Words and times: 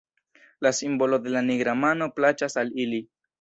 La 0.65 0.71
simbolo 0.77 1.19
de 1.25 1.33
la 1.35 1.43
nigra 1.49 1.75
mano 1.83 2.09
plaĉas 2.17 2.59
al 2.65 2.73
ili. 2.87 3.05